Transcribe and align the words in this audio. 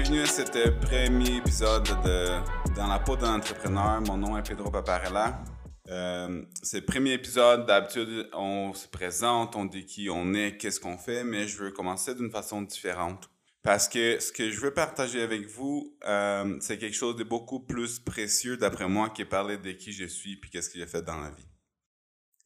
bienvenue 0.00 0.20
à 0.20 0.26
cet 0.26 0.54
euh, 0.54 0.70
premier 0.70 1.38
épisode 1.38 1.82
de 2.04 2.74
Dans 2.76 2.86
la 2.86 3.00
peau 3.00 3.16
d'un 3.16 3.34
entrepreneur. 3.34 4.00
Mon 4.02 4.16
nom 4.16 4.38
est 4.38 4.48
Pedro 4.48 4.70
Paparella. 4.70 5.42
Euh, 5.88 6.44
c'est 6.62 6.80
le 6.80 6.86
premier 6.86 7.14
épisode. 7.14 7.66
D'habitude, 7.66 8.30
on 8.32 8.72
se 8.74 8.86
présente, 8.86 9.56
on 9.56 9.64
dit 9.64 9.86
qui 9.86 10.08
on 10.08 10.34
est, 10.34 10.56
qu'est-ce 10.56 10.78
qu'on 10.78 10.98
fait, 10.98 11.24
mais 11.24 11.48
je 11.48 11.58
veux 11.58 11.72
commencer 11.72 12.14
d'une 12.14 12.30
façon 12.30 12.62
différente. 12.62 13.28
Parce 13.64 13.88
que 13.88 14.20
ce 14.20 14.30
que 14.30 14.50
je 14.50 14.60
veux 14.60 14.72
partager 14.72 15.20
avec 15.20 15.48
vous, 15.48 15.96
euh, 16.06 16.56
c'est 16.60 16.78
quelque 16.78 16.94
chose 16.94 17.16
de 17.16 17.24
beaucoup 17.24 17.58
plus 17.58 17.98
précieux, 17.98 18.56
d'après 18.56 18.86
moi, 18.86 19.10
qui 19.10 19.22
est 19.22 19.24
parler 19.24 19.58
de 19.58 19.72
qui 19.72 19.90
je 19.90 20.04
suis 20.04 20.36
puis 20.36 20.48
qu'est-ce 20.48 20.70
que 20.70 20.78
j'ai 20.78 20.86
fait 20.86 21.02
dans 21.02 21.18
la 21.18 21.30
vie. 21.30 21.48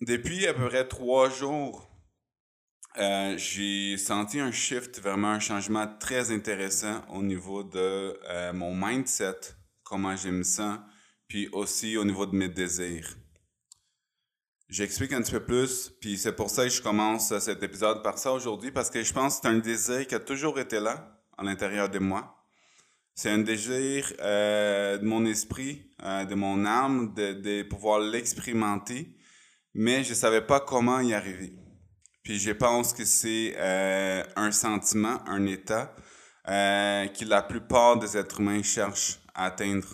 Depuis 0.01 0.47
à 0.47 0.55
peu 0.55 0.71
près 0.71 0.89
trois 0.89 1.29
jours, 1.29 1.92
euh, 2.99 3.39
j'ai 3.39 3.97
senti 3.97 4.39
un 4.39 4.53
shift, 4.53 5.01
vraiment 5.01 5.29
un 5.29 5.41
changement 5.41 5.87
très 5.99 6.31
intéressant 6.31 7.03
au 7.09 7.23
niveau 7.23 7.65
de 7.65 8.19
euh, 8.29 8.53
mon 8.53 8.75
mindset, 8.75 9.39
comment 9.83 10.15
je 10.15 10.29
me 10.29 10.43
sens, 10.43 10.79
puis 11.27 11.49
aussi 11.53 11.97
au 11.97 12.05
niveau 12.05 12.27
de 12.27 12.37
mes 12.37 12.49
désirs. 12.49 13.17
J'explique 14.69 15.13
un 15.13 15.23
petit 15.23 15.33
peu 15.33 15.45
plus, 15.45 15.91
puis 16.01 16.19
c'est 16.19 16.37
pour 16.37 16.51
ça 16.51 16.65
que 16.65 16.71
je 16.71 16.83
commence 16.83 17.37
cet 17.39 17.63
épisode 17.63 18.03
par 18.03 18.19
ça 18.19 18.33
aujourd'hui, 18.33 18.71
parce 18.71 18.91
que 18.91 19.03
je 19.03 19.13
pense 19.13 19.37
que 19.37 19.41
c'est 19.43 19.49
un 19.49 19.59
désir 19.59 20.07
qui 20.07 20.15
a 20.15 20.21
toujours 20.21 20.59
été 20.59 20.79
là, 20.79 21.19
à 21.39 21.45
l'intérieur 21.45 21.89
de 21.89 21.99
moi. 21.99 22.37
C'est 23.15 23.31
un 23.31 23.39
désir 23.39 24.13
euh, 24.21 24.99
de 24.99 25.05
mon 25.05 25.25
esprit, 25.27 25.91
de 26.01 26.35
mon 26.35 26.65
âme, 26.65 27.13
de, 27.15 27.33
de 27.33 27.63
pouvoir 27.63 28.01
l'expérimenter, 28.01 29.15
mais 29.75 30.05
je 30.05 30.15
savais 30.15 30.47
pas 30.47 30.61
comment 30.61 31.01
y 31.01 31.13
arriver. 31.15 31.55
Puis 32.23 32.39
je 32.39 32.53
pense 32.53 32.93
que 32.93 33.05
c'est 33.05 33.55
euh, 33.57 34.23
un 34.37 34.53
sentiment, 34.53 35.21
un 35.27 35.45
état 35.47 35.95
euh, 36.49 37.07
que 37.09 37.25
la 37.25 37.43
plupart 37.43 37.99
des 37.99 38.17
êtres 38.17 38.41
humains 38.41 38.63
cherchent 38.63 39.19
à 39.35 39.47
atteindre 39.47 39.87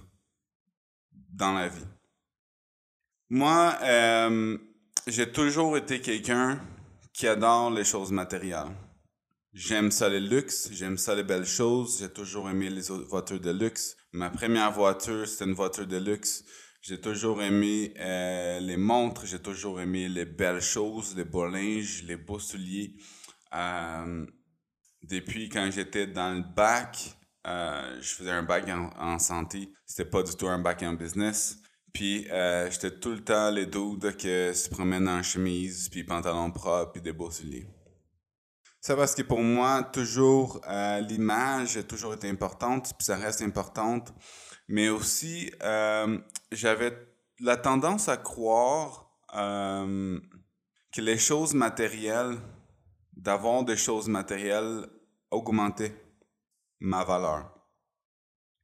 dans 1.33 1.55
la 1.55 1.69
vie. 1.69 1.87
Moi, 3.31 3.77
euh, 3.83 4.59
j'ai 5.07 5.31
toujours 5.31 5.77
été 5.77 6.01
quelqu'un 6.01 6.61
qui 7.13 7.27
adore 7.27 7.71
les 7.71 7.85
choses 7.85 8.13
matérielles. 8.13 8.75
J'aime 9.55 9.91
ça 9.91 10.09
les 10.09 10.21
luxes, 10.21 10.69
j'aime 10.73 10.99
ça 10.99 11.15
les 11.15 11.25
belles 11.25 11.47
choses, 11.47 11.99
j'ai 12.01 12.11
toujours 12.11 12.49
aimé 12.51 12.69
les 12.69 12.89
voitures 13.09 13.41
de 13.41 13.51
luxe. 13.51 13.97
Ma 14.13 14.31
première 14.31 14.73
voiture, 14.73 15.27
c'était 15.27 15.47
une 15.47 15.55
voiture 15.55 15.87
de 15.87 15.97
luxe. 15.97 16.45
J'ai 16.81 17.01
toujours 17.01 17.43
aimé 17.43 17.93
euh, 17.99 18.61
les 18.61 18.77
montres, 18.77 19.27
j'ai 19.27 19.41
toujours 19.41 19.81
aimé 19.81 20.09
les 20.09 20.25
belles 20.25 20.61
choses, 20.61 21.17
les 21.17 21.25
beaux 21.25 21.49
linges, 21.49 22.05
les 22.05 22.17
beaux 22.17 22.39
souliers. 22.39 22.95
Euh, 23.55 24.25
depuis 25.03 25.49
quand 25.49 25.69
j'étais 25.73 26.07
dans 26.07 26.35
le 26.35 26.43
bac, 26.43 27.17
euh, 27.47 27.99
je 28.01 28.15
faisais 28.15 28.31
un 28.31 28.45
bac 28.45 28.69
en, 28.69 28.91
en 28.97 29.19
santé. 29.19 29.73
C'était 29.85 30.09
pas 30.09 30.23
du 30.23 30.35
tout 30.37 30.49
un 30.49 30.61
bac 30.61 30.83
en 30.83 30.93
business. 30.93 31.59
Puis 31.93 32.29
j'étais 32.71 33.01
tout 33.01 33.11
le 33.11 33.25
temps 33.25 33.51
les 33.51 33.67
dudes 33.67 34.15
qui 34.17 34.29
se 34.29 34.69
promènent 34.69 35.09
en 35.09 35.23
chemise, 35.23 35.89
puis 35.89 36.05
pantalon 36.05 36.53
propre, 36.53 36.93
puis 36.93 37.03
des 37.03 37.13
beaux 37.13 37.31
souliers. 37.31 37.67
C'est 38.89 38.97
parce 38.97 39.15
que 39.15 39.21
pour 39.21 39.43
moi, 39.43 39.83
toujours, 39.83 40.63
l'image 41.11 41.77
a 41.77 41.83
toujours 41.83 42.15
été 42.15 42.27
importante, 42.27 42.95
puis 42.97 43.05
ça 43.05 43.17
reste 43.17 43.43
importante. 43.43 44.15
Mais 44.67 44.89
aussi, 44.89 45.53
euh, 45.63 46.19
j'avais 46.53 46.97
la 47.39 47.59
tendance 47.59 48.09
à 48.09 48.17
croire 48.17 49.11
euh, 49.37 50.19
que 50.91 51.03
les 51.03 51.19
choses 51.19 51.53
matérielles, 51.53 52.39
d'avoir 53.15 53.63
des 53.63 53.77
choses 53.77 54.09
matérielles, 54.09 54.87
augmentaient 55.31 55.95
ma 56.81 57.05
valeur. 57.05 57.45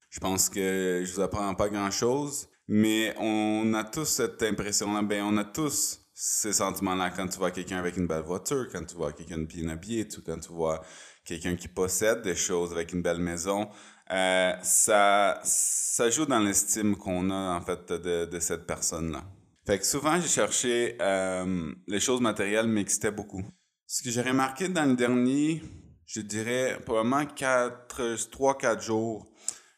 Je 0.09 0.21
pense 0.21 0.49
que 0.49 1.03
je 1.05 1.13
vous 1.13 1.21
apprends 1.21 1.55
pas 1.55 1.69
grand-chose, 1.69 2.49
mais 2.67 3.15
on 3.19 3.75
a 3.75 3.85
tous 3.85 4.07
cette 4.07 4.43
impression-là. 4.43 5.03
Ben, 5.03 5.23
on 5.23 5.37
a 5.37 5.45
tous 5.45 6.01
ces 6.15 6.53
sentiments-là 6.53 7.11
quand 7.11 7.27
tu 7.27 7.39
vois 7.39 7.51
quelqu'un 7.51 7.79
avec 7.79 7.97
une 7.97 8.07
belle 8.07 8.23
voiture, 8.23 8.69
quand 8.73 8.85
tu 8.85 8.95
vois 8.95 9.13
quelqu'un 9.13 9.39
bien 9.39 9.69
habillé, 9.69 10.07
quand 10.25 10.39
tu 10.39 10.49
vois 10.51 10.81
quelqu'un 11.25 11.57
qui 11.57 11.69
possède 11.69 12.23
des 12.23 12.37
choses 12.37 12.73
avec 12.73 12.93
une 12.93 13.03
belle 13.03 13.19
maison. 13.19 13.69
Euh, 14.11 14.53
ça, 14.63 15.41
ça 15.43 16.11
joue 16.11 16.27
dans 16.27 16.39
l'estime 16.39 16.97
qu'on 16.97 17.31
a 17.31 17.57
en 17.57 17.61
fait 17.61 17.93
de, 17.93 18.27
de 18.27 18.39
cette 18.39 18.67
personne-là. 18.67 19.25
Fait 19.67 19.79
que 19.79 19.87
souvent, 19.87 20.21
j'ai 20.21 20.29
cherché 20.29 20.97
euh, 21.01 21.73
les 21.89 22.01
choses 22.01 22.21
matérielles 22.21 22.69
m'excitaient 22.69 23.11
beaucoup. 23.11 23.43
Ce 23.87 24.03
que 24.03 24.11
j'ai 24.11 24.21
remarqué 24.21 24.69
dans 24.69 24.85
le 24.85 24.95
dernier, 24.95 25.63
je 26.07 26.21
dirais 26.21 26.79
probablement 26.85 27.23
3-4 27.25 28.83
jours, 28.83 29.27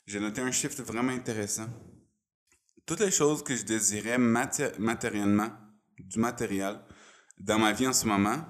j'ai 0.06 0.20
noté 0.20 0.40
un 0.40 0.50
shift 0.50 0.80
vraiment 0.80 1.12
intéressant. 1.12 1.68
Toutes 2.84 3.00
les 3.00 3.10
choses 3.10 3.42
que 3.42 3.54
je 3.54 3.64
désirais 3.64 4.18
matériellement, 4.18 5.50
du 5.98 6.18
matériel, 6.18 6.78
dans 7.38 7.58
ma 7.58 7.72
vie 7.72 7.86
en 7.86 7.92
ce 7.92 8.06
moment, 8.06 8.44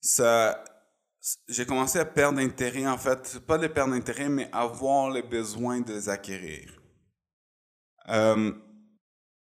ça 0.00 0.62
j'ai 1.48 1.64
commencé 1.66 1.98
à 1.98 2.04
perdre 2.04 2.38
d'intérêt, 2.38 2.86
en 2.86 2.98
fait, 2.98 3.38
pas 3.46 3.58
de 3.58 3.68
perdre 3.68 3.94
d'intérêt, 3.94 4.28
mais 4.28 4.48
avoir 4.52 5.10
le 5.10 5.22
besoin 5.22 5.80
de 5.80 5.92
les 5.92 6.08
acquérir. 6.08 6.80
Euh, 8.08 8.52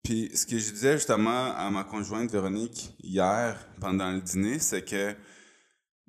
puis 0.04 0.30
ce 0.36 0.46
que 0.46 0.58
je 0.58 0.72
disais 0.72 0.94
justement 0.94 1.56
à 1.56 1.70
ma 1.72 1.84
conjointe 1.84 2.32
Véronique 2.32 2.96
hier 3.02 3.58
pendant 3.80 4.12
le 4.12 4.22
dîner, 4.22 4.60
c'est 4.60 4.84
que 4.84 5.16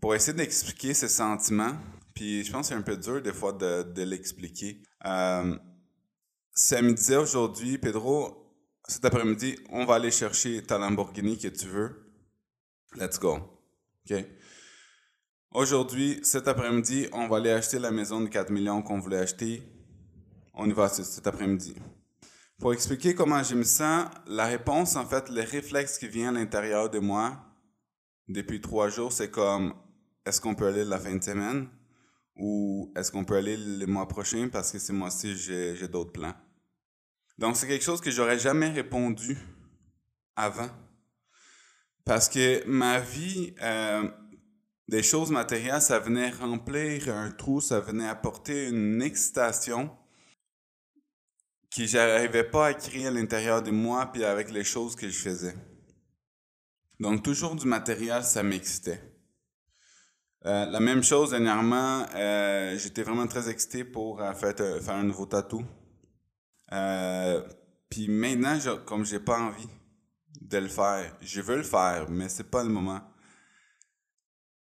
pour 0.01 0.15
essayer 0.15 0.37
d'expliquer 0.37 0.93
ces 0.93 1.09
sentiments, 1.09 1.77
puis 2.15 2.45
je 2.45 2.53
pense 2.53 2.69
que 2.69 2.75
c'est 2.75 2.79
un 2.79 2.83
peu 2.83 2.97
dur 2.97 3.23
des 3.23 3.33
fois 3.33 3.53
de, 3.53 3.83
de 3.83 4.03
l'expliquer. 4.03 4.83
Euh, 5.07 5.57
ça 6.55 6.83
me 6.83 6.93
disait 6.93 7.17
aujourd'hui, 7.17 7.79
Pedro, 7.79 8.42
cet 8.93 9.07
après-midi, 9.07 9.57
on 9.71 9.87
va 9.87 9.95
aller 9.95 10.11
chercher 10.11 10.63
ta 10.63 10.77
Lamborghini 10.77 11.39
que 11.39 11.49
tu 11.49 11.67
veux. 11.67 12.13
Let's 12.95 13.19
go. 13.19 13.39
OK? 14.05 14.25
Aujourd'hui, 15.53 16.21
cet 16.23 16.47
après-midi, 16.47 17.09
on 17.13 17.27
va 17.27 17.39
aller 17.39 17.51
acheter 17.51 17.79
la 17.79 17.91
maison 17.91 18.21
de 18.21 18.29
4 18.29 18.51
millions 18.51 18.83
qu'on 18.83 18.99
voulait 18.99 19.19
acheter. 19.19 19.63
On 20.53 20.69
y 20.69 20.73
va 20.73 20.91
cet 20.91 21.27
après-midi. 21.27 21.75
Pour 22.59 22.75
expliquer 22.75 23.15
comment 23.15 23.43
je 23.43 23.55
me 23.55 23.65
sens, 23.65 24.09
la 24.27 24.45
réponse, 24.45 24.95
en 24.97 25.07
fait, 25.07 25.31
le 25.31 25.41
réflexe 25.41 25.97
qui 25.97 26.09
vient 26.09 26.29
à 26.29 26.33
l'intérieur 26.33 26.91
de 26.91 26.99
moi 26.99 27.39
depuis 28.29 28.61
trois 28.61 28.91
jours, 28.91 29.11
c'est 29.11 29.31
comme 29.31 29.75
est-ce 30.27 30.39
qu'on 30.39 30.55
peut 30.55 30.67
aller 30.67 30.85
la 30.85 30.99
fin 30.99 31.17
de 31.17 31.25
semaine 31.25 31.67
ou 32.37 32.93
est-ce 32.95 33.11
qu'on 33.11 33.25
peut 33.25 33.37
aller 33.37 33.57
le 33.57 33.87
mois 33.87 34.07
prochain 34.07 34.51
parce 34.53 34.71
que 34.71 34.79
ce 34.79 34.93
mois-ci, 34.93 35.35
j'ai 35.35 35.89
d'autres 35.89 36.13
plans? 36.13 36.35
Donc, 37.39 37.57
c'est 37.57 37.67
quelque 37.67 37.85
chose 37.85 38.01
que 38.01 38.11
j'aurais 38.11 38.39
jamais 38.39 38.69
répondu 38.69 39.39
avant. 40.37 40.71
Parce 42.05 42.29
que 42.29 42.65
ma 42.67 42.99
vie, 42.99 43.55
euh, 43.63 44.09
des 44.89 45.03
choses 45.03 45.31
matérielles, 45.31 45.81
ça 45.81 45.99
venait 45.99 46.31
remplir 46.31 47.09
un 47.09 47.31
trou, 47.31 47.61
ça 47.61 47.81
venait 47.81 48.09
apporter 48.09 48.69
une 48.69 49.01
excitation 49.03 49.91
que 51.75 51.87
j'arrivais 51.87 52.45
pas 52.45 52.67
à 52.67 52.75
créer 52.75 53.07
à 53.07 53.11
l'intérieur 53.11 53.63
de 53.63 53.71
moi 53.71 54.11
puis 54.13 54.25
avec 54.25 54.51
les 54.51 54.65
choses 54.65 54.97
que 54.97 55.09
je 55.09 55.19
faisais. 55.19 55.55
Donc 57.01 57.23
toujours 57.23 57.57
du 57.57 57.67
matériel, 57.67 58.23
ça 58.25 58.43
m'excitait. 58.43 59.01
Euh, 60.45 60.67
la 60.67 60.81
même 60.81 61.03
chose 61.03 61.31
dernièrement, 61.31 62.05
euh, 62.15 62.77
j'étais 62.77 63.03
vraiment 63.03 63.27
très 63.27 63.49
excité 63.49 63.85
pour 63.85 64.19
faire, 64.19 64.57
faire, 64.57 64.95
un 64.95 65.05
nouveau 65.05 65.25
tatou. 65.25 65.65
Puis 67.89 68.09
maintenant, 68.09 68.59
je, 68.59 68.71
comme 68.71 69.05
j'ai 69.05 69.21
pas 69.21 69.39
envie 69.39 69.69
de 70.41 70.59
le 70.59 70.69
faire, 70.69 71.17
je 71.21 71.41
veux 71.41 71.57
le 71.57 71.63
faire, 71.63 72.09
mais 72.11 72.29
c'est 72.29 72.51
pas 72.51 72.63
le 72.63 72.71
moment. 72.71 73.01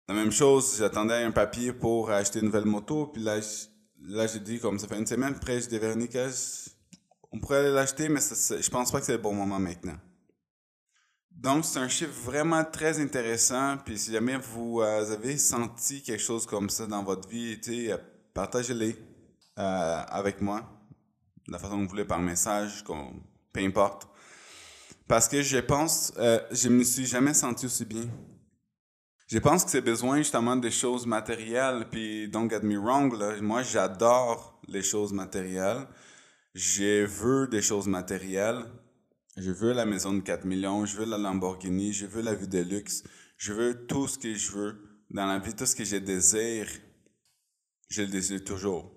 La 0.07 0.13
même 0.13 0.31
chose, 0.31 0.75
j'attendais 0.77 1.23
un 1.23 1.31
papier 1.31 1.73
pour 1.73 2.11
acheter 2.11 2.39
une 2.39 2.45
nouvelle 2.45 2.65
moto, 2.65 3.07
puis 3.07 3.23
là, 3.23 3.39
là 4.01 4.27
j'ai 4.27 4.39
dit, 4.39 4.59
comme 4.59 4.77
ça 4.77 4.87
fait 4.87 4.99
une 4.99 5.07
semaine, 5.07 5.33
après, 5.35 5.59
dis, 5.59 5.79
Véronique, 5.79 6.17
on 7.31 7.39
pourrait 7.39 7.59
aller 7.59 7.71
l'acheter, 7.71 8.07
mais 8.07 8.19
je 8.21 8.69
pense 8.69 8.91
pas 8.91 8.99
que 8.99 9.05
c'est 9.05 9.13
le 9.13 9.17
bon 9.17 9.33
moment 9.33 9.59
maintenant. 9.59 9.97
Donc, 11.31 11.65
c'est 11.65 11.79
un 11.79 11.89
chiffre 11.89 12.13
vraiment 12.23 12.63
très 12.63 12.99
intéressant, 12.99 13.77
puis 13.83 13.97
si 13.97 14.11
jamais 14.11 14.37
vous 14.37 14.81
euh, 14.81 15.11
avez 15.11 15.37
senti 15.37 16.01
quelque 16.01 16.21
chose 16.21 16.45
comme 16.45 16.69
ça 16.69 16.87
dans 16.87 17.03
votre 17.03 17.27
vie, 17.27 17.59
euh, 17.67 17.97
partagez-les 18.33 18.95
euh, 19.59 20.01
avec 20.07 20.39
moi, 20.39 20.63
de 21.47 21.51
la 21.51 21.59
façon 21.59 21.77
que 21.77 21.83
vous 21.83 21.89
voulez, 21.89 22.05
par 22.05 22.19
message, 22.19 22.83
peu 23.53 23.59
importe. 23.59 24.07
Parce 25.07 25.27
que 25.27 25.41
je 25.41 25.57
pense, 25.57 26.13
euh, 26.17 26.39
je 26.51 26.69
me 26.69 26.83
suis 26.83 27.05
jamais 27.05 27.33
senti 27.33 27.67
aussi 27.67 27.85
bien. 27.85 28.07
Je 29.27 29.39
pense 29.39 29.63
que 29.63 29.71
c'est 29.71 29.81
besoin 29.81 30.17
justement 30.17 30.55
des 30.55 30.71
choses 30.71 31.05
matérielles. 31.05 31.87
Puis, 31.91 32.27
don't 32.27 32.49
get 32.49 32.61
me 32.61 32.77
wrong, 32.77 33.13
là, 33.17 33.39
moi 33.41 33.63
j'adore 33.63 34.59
les 34.67 34.83
choses 34.83 35.13
matérielles. 35.13 35.87
Je 36.53 37.05
veux 37.05 37.47
des 37.47 37.61
choses 37.61 37.87
matérielles. 37.87 38.65
Je 39.37 39.51
veux 39.51 39.73
la 39.73 39.85
maison 39.85 40.13
de 40.13 40.21
4 40.21 40.45
millions, 40.45 40.85
je 40.85 40.95
veux 40.95 41.05
la 41.05 41.17
Lamborghini, 41.17 41.91
je 41.91 42.05
veux 42.05 42.21
la 42.21 42.33
vie 42.33 42.47
de 42.47 42.59
luxe. 42.59 43.03
Je 43.37 43.51
veux 43.51 43.85
tout 43.85 44.07
ce 44.07 44.17
que 44.17 44.33
je 44.33 44.51
veux 44.51 44.75
dans 45.09 45.25
la 45.25 45.39
vie, 45.39 45.53
tout 45.53 45.65
ce 45.65 45.75
que 45.75 45.83
je 45.83 45.97
désire. 45.97 46.67
Je 47.89 48.03
le 48.03 48.07
désire 48.07 48.43
toujours. 48.43 48.94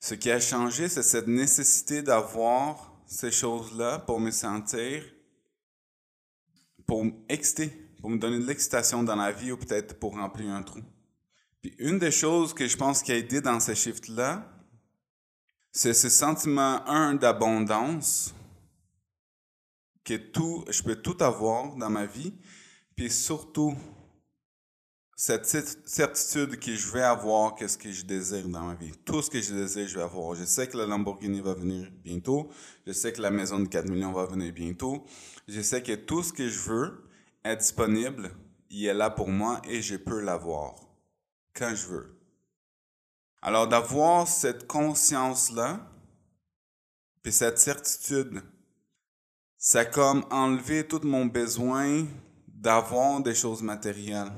Ce 0.00 0.14
qui 0.14 0.30
a 0.30 0.40
changé, 0.40 0.88
c'est 0.88 1.02
cette 1.02 1.26
nécessité 1.26 2.02
d'avoir 2.02 2.92
ces 3.06 3.30
choses-là 3.30 3.98
pour 3.98 4.20
me 4.20 4.30
sentir, 4.30 5.02
pour 6.86 7.04
m'exciter, 7.04 7.68
pour 8.00 8.10
me 8.10 8.18
donner 8.18 8.38
de 8.38 8.46
l'excitation 8.46 9.02
dans 9.02 9.16
la 9.16 9.32
vie 9.32 9.52
ou 9.52 9.56
peut-être 9.56 9.98
pour 9.98 10.14
remplir 10.14 10.50
un 10.50 10.62
trou. 10.62 10.80
Puis 11.60 11.74
une 11.78 11.98
des 11.98 12.12
choses 12.12 12.54
que 12.54 12.68
je 12.68 12.76
pense 12.76 13.02
qui 13.02 13.12
a 13.12 13.16
aidé 13.16 13.40
dans 13.40 13.58
ces 13.58 13.74
shifts-là, 13.74 14.48
c'est 15.72 15.94
ce 15.94 16.08
sentiment, 16.08 16.86
un, 16.88 17.14
d'abondance, 17.14 18.34
que 20.04 20.14
tout, 20.14 20.64
je 20.70 20.82
peux 20.82 20.96
tout 20.96 21.16
avoir 21.20 21.76
dans 21.76 21.90
ma 21.90 22.06
vie, 22.06 22.32
puis 22.96 23.10
surtout, 23.10 23.76
cette 25.20 25.46
certitude 25.84 26.60
que 26.60 26.76
je 26.76 26.92
vais 26.92 27.02
avoir 27.02 27.56
qu'est-ce 27.56 27.76
que 27.76 27.90
je 27.90 28.04
désire 28.04 28.48
dans 28.48 28.62
ma 28.62 28.74
vie. 28.74 28.92
Tout 29.04 29.20
ce 29.20 29.28
que 29.28 29.40
je 29.40 29.52
désire, 29.52 29.88
je 29.88 29.96
vais 29.96 30.04
avoir. 30.04 30.36
Je 30.36 30.44
sais 30.44 30.68
que 30.68 30.76
la 30.76 30.86
Lamborghini 30.86 31.40
va 31.40 31.54
venir 31.54 31.90
bientôt. 32.04 32.48
Je 32.86 32.92
sais 32.92 33.12
que 33.12 33.20
la 33.20 33.32
maison 33.32 33.58
de 33.58 33.66
4 33.66 33.90
millions 33.90 34.12
va 34.12 34.26
venir 34.26 34.52
bientôt. 34.52 35.04
Je 35.48 35.60
sais 35.60 35.82
que 35.82 35.96
tout 35.96 36.22
ce 36.22 36.32
que 36.32 36.48
je 36.48 36.60
veux 36.60 37.10
est 37.42 37.56
disponible. 37.56 38.30
Il 38.70 38.86
est 38.86 38.94
là 38.94 39.10
pour 39.10 39.26
moi 39.26 39.60
et 39.64 39.82
je 39.82 39.96
peux 39.96 40.20
l'avoir 40.20 40.76
quand 41.52 41.74
je 41.74 41.88
veux. 41.88 42.16
Alors 43.42 43.66
d'avoir 43.66 44.28
cette 44.28 44.68
conscience-là, 44.68 45.80
puis 47.24 47.32
cette 47.32 47.58
certitude, 47.58 48.40
ça 49.56 49.84
comme 49.84 50.24
enlever 50.30 50.86
tout 50.86 51.00
mon 51.02 51.26
besoin 51.26 52.06
d'avoir 52.46 53.20
des 53.20 53.34
choses 53.34 53.62
matérielles. 53.62 54.30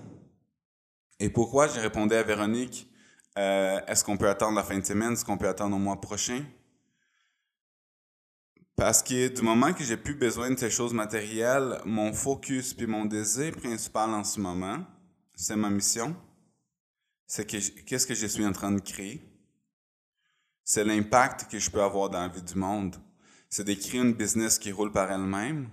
Et 1.21 1.29
pourquoi? 1.29 1.69
J'ai 1.69 1.81
répondu 1.81 2.15
à 2.15 2.23
Véronique, 2.23 2.91
euh, 3.39 3.79
est-ce 3.87 4.03
qu'on 4.03 4.17
peut 4.17 4.29
attendre 4.29 4.57
la 4.57 4.65
fin 4.65 4.79
de 4.79 4.85
semaine, 4.85 5.13
est-ce 5.13 5.25
qu'on 5.25 5.37
peut 5.37 5.49
attendre 5.49 5.77
au 5.77 5.79
mois 5.79 6.01
prochain? 6.01 6.43
Parce 8.75 9.03
que 9.03 9.29
du 9.29 9.43
moment 9.43 9.75
que 9.75 9.85
j'ai 9.85 9.99
plus 9.99 10.15
besoin 10.15 10.51
de 10.51 10.59
ces 10.59 10.71
choses 10.71 10.95
matérielles, 10.95 11.79
mon 11.85 12.15
focus 12.15 12.73
puis 12.73 12.87
mon 12.87 13.05
désir 13.05 13.55
principal 13.55 14.09
en 14.09 14.25
ce 14.25 14.41
moment, 14.41 14.79
c'est 15.35 15.57
ma 15.57 15.69
mission. 15.69 16.17
C'est 17.27 17.45
que 17.45 17.83
qu'est-ce 17.83 18.07
que 18.07 18.15
je 18.15 18.27
suis 18.27 18.47
en 18.47 18.53
train 18.53 18.73
de 18.73 18.81
créer? 18.81 19.23
C'est 20.65 20.85
l'impact 20.85 21.51
que 21.51 21.59
je 21.59 21.71
peux 21.71 21.83
avoir 21.83 22.09
dans 22.09 22.23
la 22.23 22.29
vie 22.29 22.43
du 22.43 22.55
monde. 22.55 22.97
C'est 23.51 23.65
d'écrire 23.65 24.03
une 24.03 24.15
business 24.15 24.59
qui 24.59 24.73
roule 24.73 24.91
par 24.91 25.13
elle-même. 25.13 25.69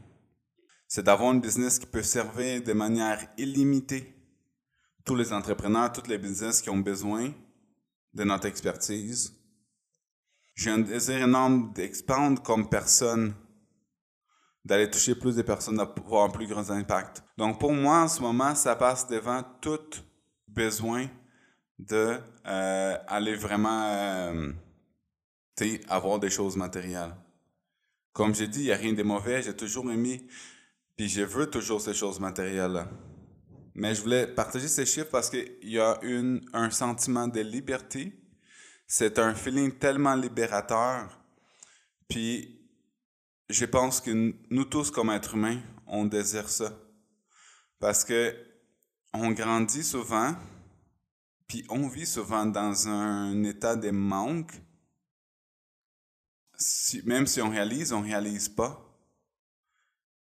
C'est 0.89 1.03
d'avoir 1.03 1.31
une 1.31 1.39
business 1.39 1.79
qui 1.79 1.85
peut 1.85 2.03
servir 2.03 2.61
de 2.61 2.73
manière 2.73 3.25
illimitée 3.37 4.16
tous 5.07 5.15
les 5.15 5.31
entrepreneurs, 5.31 5.93
toutes 5.93 6.09
les 6.09 6.17
business 6.17 6.61
qui 6.61 6.69
ont 6.69 6.77
besoin 6.77 7.31
de 8.13 8.23
notre 8.25 8.45
expertise. 8.45 9.33
J'ai 10.53 10.69
un 10.69 10.79
désir 10.79 11.21
énorme 11.21 11.71
d'expandre 11.73 12.43
comme 12.43 12.67
personne, 12.67 13.33
d'aller 14.65 14.91
toucher 14.91 15.15
plus 15.15 15.37
de 15.37 15.43
personnes, 15.43 15.77
d'avoir 15.77 16.25
un 16.25 16.29
plus 16.29 16.45
grand 16.45 16.69
impact. 16.71 17.23
Donc 17.37 17.57
pour 17.57 17.71
moi, 17.71 18.01
en 18.01 18.07
ce 18.09 18.21
moment, 18.21 18.53
ça 18.53 18.75
passe 18.75 19.07
devant 19.07 19.43
tout 19.61 19.79
besoin 20.45 21.07
de 21.79 22.19
euh, 22.45 22.97
vraiment 23.39 23.83
euh, 23.83 24.51
avoir 25.87 26.19
des 26.19 26.29
choses 26.29 26.57
matérielles. 26.57 27.15
Comme 28.11 28.35
j'ai 28.35 28.49
dit, 28.49 28.59
il 28.59 28.65
n'y 28.65 28.71
a 28.73 28.75
rien 28.75 28.91
de 28.91 29.03
mauvais, 29.03 29.41
j'ai 29.41 29.55
toujours 29.55 29.89
aimé, 29.89 30.27
puis 30.97 31.07
je 31.07 31.21
veux 31.21 31.49
toujours 31.49 31.79
ces 31.79 31.93
choses 31.93 32.19
matérielles-là. 32.19 32.89
Mais 33.77 33.93
je 33.93 34.01
voulais 34.01 34.25
partager 34.25 34.67
ces 34.67 34.87
chiffres 34.87 35.11
parce 35.11 35.29
qu'il 35.29 35.55
y 35.61 35.79
a 35.79 35.99
une, 36.01 36.43
un 36.51 36.71
sentiment 36.71 37.27
de 37.27 37.41
liberté. 37.41 38.11
C'est 38.87 39.19
un 39.19 39.35
feeling 39.35 39.71
tellement 39.71 40.15
libérateur. 40.15 41.15
Puis, 42.07 42.59
je 43.49 43.65
pense 43.65 44.01
que 44.01 44.33
nous 44.49 44.65
tous, 44.65 44.89
comme 44.89 45.11
êtres 45.11 45.35
humains, 45.35 45.61
on 45.85 46.05
désire 46.05 46.49
ça. 46.49 46.73
Parce 47.79 48.03
que 48.03 48.35
on 49.13 49.29
grandit 49.31 49.83
souvent, 49.83 50.35
puis 51.47 51.63
on 51.69 51.87
vit 51.87 52.07
souvent 52.07 52.47
dans 52.47 52.87
un 52.87 53.43
état 53.43 53.75
de 53.75 53.91
manque. 53.91 54.53
même 57.05 57.27
si 57.27 57.41
on 57.41 57.51
réalise, 57.51 57.93
on 57.93 58.01
réalise 58.01 58.49
pas 58.49 58.86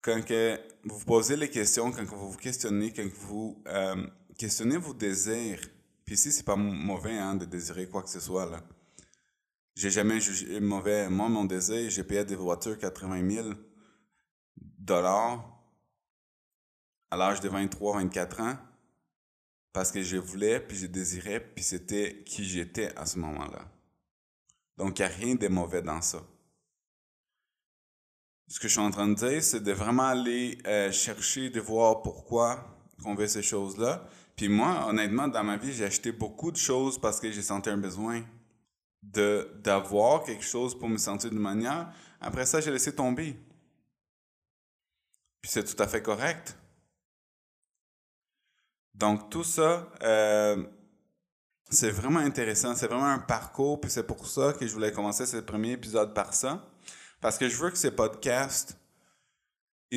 quand 0.00 0.24
que 0.24 0.58
vous 0.84 1.04
posez 1.04 1.36
les 1.36 1.50
questions, 1.50 1.90
quand 1.90 2.04
vous 2.04 2.32
vous 2.32 2.38
questionnez, 2.38 2.92
quand 2.92 3.06
vous 3.06 3.62
euh, 3.66 4.06
questionnez 4.36 4.76
vos 4.76 4.94
désirs, 4.94 5.60
puis 6.04 6.14
ici, 6.14 6.32
c'est 6.32 6.44
pas 6.44 6.56
mauvais 6.56 7.18
hein, 7.18 7.34
de 7.34 7.44
désirer 7.44 7.88
quoi 7.88 8.02
que 8.02 8.10
ce 8.10 8.20
soit. 8.20 8.46
là. 8.46 8.62
J'ai 9.74 9.90
jamais 9.90 10.20
jugé 10.20 10.58
mauvais. 10.60 11.08
Moi, 11.08 11.28
mon 11.28 11.44
désir, 11.44 11.90
j'ai 11.90 12.02
payé 12.02 12.24
des 12.24 12.34
voitures 12.34 12.78
80 12.78 13.30
000 13.30 13.48
dollars 14.56 15.44
à 17.10 17.16
l'âge 17.16 17.40
de 17.40 17.48
23, 17.48 17.98
24 17.98 18.40
ans 18.40 18.56
parce 19.72 19.92
que 19.92 20.02
je 20.02 20.16
voulais, 20.16 20.60
puis 20.60 20.76
je 20.76 20.86
désirais, 20.86 21.40
puis 21.40 21.62
c'était 21.62 22.22
qui 22.24 22.44
j'étais 22.44 22.92
à 22.96 23.06
ce 23.06 23.18
moment-là. 23.18 23.70
Donc, 24.76 24.98
il 24.98 25.02
n'y 25.02 25.08
a 25.08 25.14
rien 25.14 25.34
de 25.34 25.48
mauvais 25.48 25.82
dans 25.82 26.00
ça 26.00 26.22
ce 28.48 28.58
que 28.58 28.66
je 28.66 28.72
suis 28.72 28.80
en 28.80 28.90
train 28.90 29.08
de 29.08 29.14
dire, 29.14 29.42
c'est 29.42 29.62
de 29.62 29.72
vraiment 29.72 30.04
aller 30.04 30.58
euh, 30.66 30.90
chercher, 30.90 31.50
de 31.50 31.60
voir 31.60 32.02
pourquoi 32.02 32.64
on 33.04 33.14
veut 33.14 33.26
ces 33.26 33.42
choses-là. 33.42 34.08
Puis 34.36 34.48
moi, 34.48 34.86
honnêtement, 34.88 35.28
dans 35.28 35.44
ma 35.44 35.56
vie, 35.56 35.72
j'ai 35.72 35.84
acheté 35.84 36.12
beaucoup 36.12 36.50
de 36.50 36.56
choses 36.56 36.98
parce 36.98 37.20
que 37.20 37.30
j'ai 37.30 37.42
senti 37.42 37.68
un 37.68 37.76
besoin 37.76 38.24
de 39.02 39.50
d'avoir 39.62 40.24
quelque 40.24 40.44
chose 40.44 40.76
pour 40.78 40.88
me 40.88 40.96
sentir 40.96 41.30
d'une 41.30 41.38
manière. 41.38 41.92
Après 42.20 42.46
ça, 42.46 42.60
j'ai 42.60 42.70
laissé 42.70 42.94
tomber. 42.94 43.36
Puis 45.40 45.50
c'est 45.50 45.64
tout 45.64 45.80
à 45.82 45.86
fait 45.86 46.02
correct. 46.02 46.56
Donc 48.94 49.30
tout 49.30 49.44
ça, 49.44 49.88
euh, 50.02 50.64
c'est 51.70 51.90
vraiment 51.90 52.20
intéressant. 52.20 52.74
C'est 52.74 52.88
vraiment 52.88 53.06
un 53.06 53.18
parcours. 53.18 53.80
Puis 53.80 53.90
c'est 53.90 54.06
pour 54.06 54.26
ça 54.26 54.52
que 54.52 54.66
je 54.66 54.72
voulais 54.72 54.90
commencer 54.90 55.26
ce 55.26 55.36
premier 55.36 55.72
épisode 55.72 56.14
par 56.14 56.34
ça. 56.34 56.64
Parce 57.20 57.38
que 57.38 57.48
je 57.48 57.56
veux 57.56 57.70
que 57.70 57.78
ces 57.78 57.90
podcasts 57.90 58.78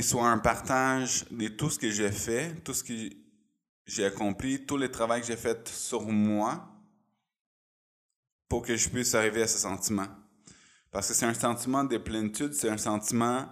soient 0.01 0.29
un 0.29 0.39
partage 0.39 1.25
de 1.29 1.47
tout 1.50 1.69
ce 1.69 1.77
que 1.77 1.91
j'ai 1.91 2.12
fait, 2.12 2.56
tout 2.63 2.73
ce 2.73 2.83
que 2.83 2.94
j'ai 3.85 4.05
accompli, 4.05 4.65
tout 4.65 4.77
le 4.77 4.89
travail 4.89 5.22
que 5.22 5.27
j'ai 5.27 5.38
fait 5.38 5.67
sur 5.67 6.03
moi 6.03 6.67
pour 8.48 8.63
que 8.63 8.75
je 8.75 8.89
puisse 8.89 9.13
arriver 9.15 9.43
à 9.43 9.48
ce 9.48 9.57
sentiment. 9.57 10.07
Parce 10.91 11.07
que 11.07 11.13
c'est 11.13 11.25
un 11.25 11.34
sentiment 11.34 11.84
de 11.84 11.98
plénitude, 11.98 12.53
c'est 12.53 12.69
un 12.69 12.77
sentiment 12.77 13.48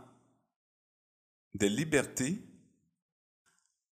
de 1.53 1.67
liberté. 1.67 2.37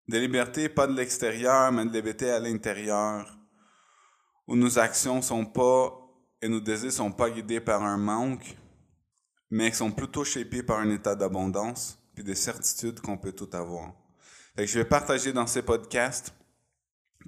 De 0.07 0.17
liberté, 0.17 0.69
pas 0.69 0.87
de 0.87 0.93
l'extérieur, 0.93 1.71
mais 1.71 1.85
de 1.85 1.91
liberté 1.91 2.29
à 2.29 2.39
l'intérieur. 2.39 3.37
Où 4.47 4.55
nos 4.55 4.79
actions 4.79 5.21
sont 5.21 5.45
pas 5.45 5.97
et 6.41 6.47
nos 6.47 6.59
désirs 6.59 6.91
sont 6.91 7.11
pas 7.11 7.29
guidés 7.29 7.59
par 7.59 7.83
un 7.83 7.97
manque, 7.97 8.55
mais 9.49 9.71
qui 9.71 9.77
sont 9.77 9.91
plutôt 9.91 10.23
shapés 10.23 10.63
par 10.63 10.79
un 10.79 10.89
état 10.89 11.15
d'abondance 11.15 11.99
puis 12.13 12.23
des 12.23 12.35
certitudes 12.35 12.99
qu'on 12.99 13.17
peut 13.17 13.31
tout 13.31 13.49
avoir. 13.53 13.93
Fait 14.55 14.65
que 14.65 14.71
je 14.71 14.79
vais 14.79 14.85
partager 14.85 15.33
dans 15.33 15.45
ces 15.45 15.61
podcasts 15.61 16.33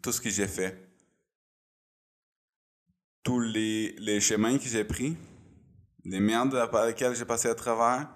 tout 0.01 0.11
ce 0.11 0.19
que 0.19 0.29
j'ai 0.29 0.47
fait, 0.47 0.89
tous 3.23 3.39
les, 3.39 3.93
les 3.99 4.19
chemins 4.19 4.57
que 4.57 4.65
j'ai 4.65 4.83
pris, 4.83 5.15
les 6.05 6.19
merdes 6.19 6.69
par 6.71 6.88
lesquelles 6.88 7.15
j'ai 7.15 7.25
passé 7.25 7.47
à 7.47 7.55
travers, 7.55 8.09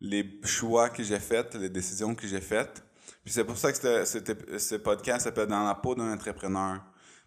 les 0.00 0.40
choix 0.44 0.90
que 0.90 1.02
j'ai 1.02 1.20
faits, 1.20 1.54
les 1.54 1.70
décisions 1.70 2.14
que 2.14 2.26
j'ai 2.26 2.40
faites. 2.40 2.82
Puis 3.24 3.32
c'est 3.32 3.44
pour 3.44 3.58
ça 3.58 3.72
que 3.72 4.04
ce 4.04 4.74
podcast 4.76 5.24
s'appelle 5.24 5.48
Dans 5.48 5.64
la 5.64 5.74
peau 5.74 5.94
d'un 5.94 6.12
entrepreneur. 6.12 6.80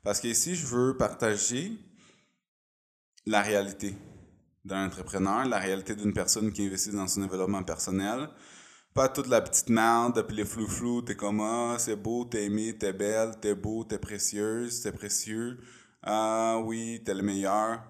Parce 0.04 0.20
qu'ici, 0.20 0.56
je 0.56 0.66
veux 0.66 0.98
partager 0.98 1.74
la 3.26 3.42
réalité 3.42 3.96
d'un 4.64 4.86
entrepreneur, 4.86 5.46
la 5.46 5.60
réalité 5.60 5.96
d'une 5.96 6.14
personne 6.14 6.52
qui 6.52 6.66
investit 6.66 6.92
dans 6.92 7.08
son 7.08 7.22
développement 7.22 7.64
personnel. 7.64 8.30
Pas 8.94 9.08
toute 9.08 9.28
la 9.28 9.42
petite 9.42 9.70
merde, 9.70 10.26
puis 10.28 10.36
les 10.36 10.46
flou-flou, 10.46 11.02
t'es 11.02 11.16
comme, 11.16 11.40
ah, 11.42 11.78
c'est 11.80 11.96
beau, 11.96 12.26
t'es 12.26 12.46
aimé, 12.46 12.78
t'es 12.78 12.94
belle, 12.94 13.40
t'es 13.40 13.56
beau, 13.56 13.84
t'es 13.86 13.98
précieuse, 13.98 14.82
t'es 14.82 14.92
précieux. 14.92 15.60
Ah 16.04 16.60
oui, 16.64 17.02
t'es 17.06 17.14
le 17.14 17.24
meilleur. 17.24 17.82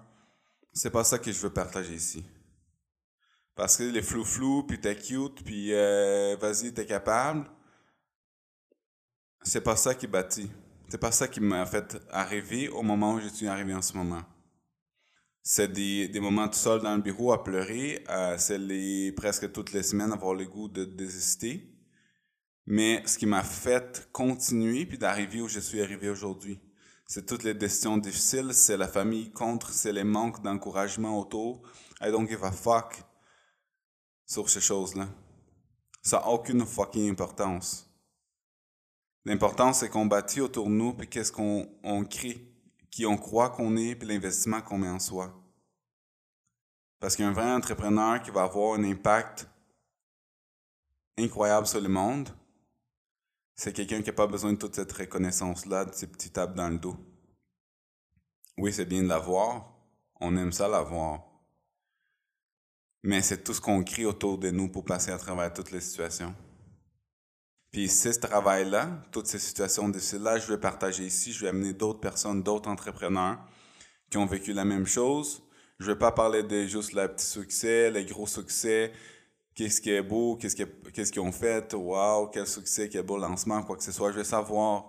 C'est 0.72 0.90
pas 0.90 1.04
ça 1.04 1.18
que 1.18 1.32
je 1.32 1.40
veux 1.40 1.50
partager 1.52 1.94
ici. 1.94 2.24
Parce 3.54 3.76
que 3.76 3.84
les 3.84 4.02
flou-flou, 4.02 4.64
puis 4.64 4.80
t'es 4.80 4.96
cute, 4.96 5.44
puis 5.44 5.74
euh, 5.74 6.36
vas-y, 6.40 6.72
t'es 6.72 6.86
capable, 6.86 7.46
c'est 9.42 9.60
pas 9.60 9.76
ça 9.76 9.94
qui 9.94 10.06
bâtit. 10.06 10.50
C'est 10.88 10.98
pas 10.98 11.12
ça 11.12 11.26
qui 11.26 11.40
m'a 11.40 11.66
fait 11.66 11.98
arriver 12.10 12.68
au 12.68 12.82
moment 12.82 13.14
où 13.14 13.20
je 13.20 13.28
suis 13.28 13.48
arrivé 13.48 13.74
en 13.74 13.82
ce 13.82 13.96
moment. 13.96 14.22
C'est 15.42 15.72
des, 15.72 16.08
des, 16.08 16.20
moments 16.20 16.48
tout 16.48 16.58
seul 16.58 16.80
dans 16.80 16.94
le 16.94 17.02
bureau 17.02 17.32
à 17.32 17.42
pleurer. 17.42 18.04
Euh, 18.08 18.36
c'est 18.38 18.58
les, 18.58 19.12
presque 19.12 19.50
toutes 19.52 19.72
les 19.72 19.82
semaines 19.82 20.12
avoir 20.12 20.34
le 20.34 20.44
goût 20.44 20.68
de 20.68 20.84
désister. 20.84 21.68
Mais 22.66 23.02
ce 23.06 23.18
qui 23.18 23.26
m'a 23.26 23.42
fait 23.42 24.08
continuer 24.12 24.86
puis 24.86 24.98
d'arriver 24.98 25.40
où 25.40 25.48
je 25.48 25.58
suis 25.58 25.82
arrivé 25.82 26.08
aujourd'hui, 26.08 26.60
c'est 27.06 27.26
toutes 27.26 27.42
les 27.42 27.54
décisions 27.54 27.98
difficiles, 27.98 28.54
c'est 28.54 28.76
la 28.76 28.88
famille 28.88 29.32
contre, 29.32 29.70
c'est 29.70 29.92
les 29.92 30.04
manques 30.04 30.42
d'encouragement 30.42 31.18
autour. 31.18 31.62
I 32.00 32.10
don't 32.10 32.28
give 32.28 32.44
a 32.44 32.52
fuck 32.52 33.02
sur 34.24 34.48
ces 34.48 34.60
choses-là. 34.60 35.08
Ça 36.02 36.18
n'a 36.18 36.28
aucune 36.28 36.64
fucking 36.64 37.10
importance. 37.10 37.88
L'important, 39.24 39.72
c'est 39.72 39.88
qu'on 39.88 40.06
bâtit 40.06 40.40
autour 40.40 40.66
de 40.66 40.72
nous, 40.72 40.94
puis 40.94 41.08
qu'est-ce 41.08 41.30
qu'on 41.30 41.68
on 41.84 42.04
crée, 42.04 42.51
qui 42.92 43.06
on 43.06 43.16
croit 43.16 43.50
qu'on 43.50 43.76
est, 43.76 43.96
puis 43.96 44.06
l'investissement 44.06 44.60
qu'on 44.60 44.78
met 44.78 44.88
en 44.88 45.00
soi. 45.00 45.34
Parce 47.00 47.16
qu'un 47.16 47.32
vrai 47.32 47.50
entrepreneur 47.50 48.22
qui 48.22 48.30
va 48.30 48.42
avoir 48.42 48.78
un 48.78 48.84
impact 48.84 49.48
incroyable 51.18 51.66
sur 51.66 51.80
le 51.80 51.88
monde, 51.88 52.28
c'est 53.56 53.72
quelqu'un 53.72 54.02
qui 54.02 54.10
n'a 54.10 54.12
pas 54.12 54.26
besoin 54.26 54.52
de 54.52 54.58
toute 54.58 54.76
cette 54.76 54.92
reconnaissance-là, 54.92 55.86
de 55.86 55.94
ces 55.94 56.06
petits 56.06 56.30
tapes 56.30 56.54
dans 56.54 56.68
le 56.68 56.78
dos. 56.78 56.96
Oui, 58.58 58.72
c'est 58.72 58.84
bien 58.84 59.02
de 59.02 59.08
l'avoir. 59.08 59.72
On 60.20 60.36
aime 60.36 60.52
ça 60.52 60.68
l'avoir. 60.68 61.22
Mais 63.02 63.22
c'est 63.22 63.42
tout 63.42 63.54
ce 63.54 63.60
qu'on 63.60 63.82
crée 63.82 64.04
autour 64.04 64.38
de 64.38 64.50
nous 64.50 64.68
pour 64.68 64.84
passer 64.84 65.10
à 65.10 65.18
travers 65.18 65.52
toutes 65.52 65.70
les 65.70 65.80
situations. 65.80 66.34
Puis 67.72 67.88
c'est 67.88 68.12
ce 68.12 68.20
travail-là, 68.20 69.02
toutes 69.10 69.26
ces 69.26 69.38
situations 69.38 69.88
difficiles-là, 69.88 70.38
je 70.38 70.46
vais 70.46 70.58
partager 70.58 71.04
ici. 71.04 71.32
Je 71.32 71.40
vais 71.40 71.48
amener 71.48 71.72
d'autres 71.72 72.00
personnes, 72.00 72.42
d'autres 72.42 72.68
entrepreneurs 72.68 73.38
qui 74.10 74.18
ont 74.18 74.26
vécu 74.26 74.52
la 74.52 74.66
même 74.66 74.86
chose. 74.86 75.42
Je 75.78 75.86
vais 75.86 75.98
pas 75.98 76.12
parler 76.12 76.42
de 76.42 76.66
juste 76.66 76.92
le 76.92 77.08
petit 77.08 77.24
succès, 77.24 77.90
les 77.90 78.04
gros 78.04 78.26
succès, 78.26 78.92
qu'est-ce 79.54 79.80
qui 79.80 79.90
est 79.90 80.02
beau, 80.02 80.36
qu'est-ce 80.36 81.12
qu'ils 81.12 81.22
ont 81.22 81.32
fait, 81.32 81.72
wow, 81.72 82.28
quel 82.28 82.46
succès, 82.46 82.90
quel 82.90 83.04
beau 83.04 83.16
lancement, 83.16 83.62
quoi 83.62 83.76
que 83.76 83.82
ce 83.82 83.90
soit. 83.90 84.12
Je 84.12 84.18
vais 84.18 84.24
savoir 84.24 84.84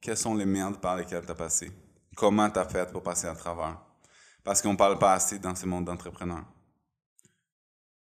quelles 0.00 0.16
sont 0.16 0.34
les 0.34 0.46
merdes 0.46 0.80
par 0.80 0.96
lesquelles 0.96 1.24
tu 1.24 1.32
as 1.32 1.34
passé. 1.34 1.72
Comment 2.16 2.48
tu 2.48 2.60
as 2.60 2.64
fait 2.64 2.90
pour 2.92 3.02
passer 3.02 3.26
à 3.26 3.34
travers? 3.34 3.80
Parce 4.44 4.62
qu'on 4.62 4.76
parle 4.76 4.98
pas 4.98 5.14
assez 5.14 5.40
dans 5.40 5.56
ce 5.56 5.66
monde 5.66 5.84
d'entrepreneurs. 5.84 6.46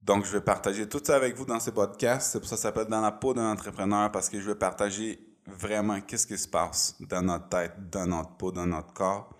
Donc, 0.04 0.26
je 0.26 0.32
vais 0.32 0.42
partager 0.42 0.86
tout 0.86 1.00
ça 1.02 1.16
avec 1.16 1.34
vous 1.34 1.46
dans 1.46 1.58
ce 1.58 1.70
podcast. 1.70 2.30
C'est 2.30 2.38
pour 2.38 2.46
ça 2.46 2.56
que 2.56 2.60
ça 2.60 2.68
s'appelle 2.68 2.88
Dans 2.88 3.00
la 3.00 3.10
peau 3.10 3.32
d'un 3.32 3.50
entrepreneur 3.50 4.12
parce 4.12 4.28
que 4.28 4.38
je 4.38 4.46
vais 4.46 4.54
partager 4.54 5.18
vraiment 5.46 5.98
qu'est-ce 6.02 6.26
qui 6.26 6.36
se 6.36 6.46
passe 6.46 6.94
dans 7.00 7.22
notre 7.22 7.48
tête, 7.48 7.72
dans 7.90 8.06
notre 8.06 8.36
peau, 8.36 8.52
dans 8.52 8.66
notre 8.66 8.92
corps. 8.92 9.34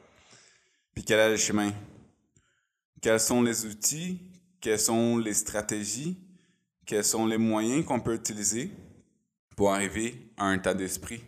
Puis 0.95 1.05
quel 1.05 1.21
est 1.21 1.31
le 1.33 1.37
chemin? 1.37 1.71
Quels 3.03 3.21
sont 3.21 3.43
les 3.43 3.67
outils, 3.67 4.19
quelles 4.59 4.81
sont 4.81 5.19
les 5.19 5.35
stratégies, 5.35 6.19
quels 6.87 7.05
sont 7.05 7.27
les 7.27 7.37
moyens 7.37 7.85
qu'on 7.85 8.01
peut 8.01 8.15
utiliser 8.15 8.71
pour 9.59 9.75
arriver 9.75 10.33
à 10.39 10.47
un 10.47 10.59
tas 10.59 10.73
d'esprit 10.73 11.23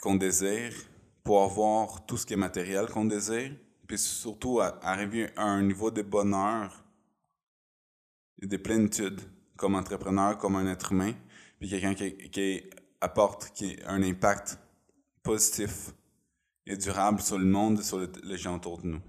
qu'on 0.00 0.14
désire, 0.14 0.72
pour 1.22 1.42
avoir 1.42 2.06
tout 2.06 2.16
ce 2.16 2.24
qui 2.24 2.32
est 2.32 2.38
matériel 2.38 2.86
qu'on 2.86 3.04
désire, 3.04 3.52
puis 3.86 3.98
surtout 3.98 4.60
arriver 4.60 5.30
à 5.36 5.44
un 5.44 5.62
niveau 5.62 5.90
de 5.90 6.00
bonheur 6.00 6.83
des 8.46 8.58
plénitudes 8.58 9.20
comme 9.56 9.74
entrepreneur, 9.74 10.36
comme 10.38 10.56
un 10.56 10.70
être 10.70 10.92
humain, 10.92 11.12
puis 11.58 11.68
quelqu'un 11.68 11.94
qui, 11.94 12.62
apporte 13.00 13.50
qui 13.54 13.76
un 13.86 14.02
impact 14.02 14.58
positif 15.22 15.92
et 16.66 16.76
durable 16.76 17.20
sur 17.20 17.38
le 17.38 17.44
monde 17.44 17.80
et 17.80 17.82
sur 17.82 18.00
les 18.22 18.38
gens 18.38 18.56
autour 18.56 18.80
de 18.80 18.86
nous. 18.86 19.00